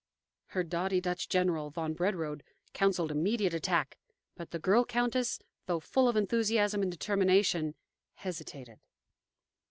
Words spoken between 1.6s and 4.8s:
von Brederode, counselled immediate attack, but the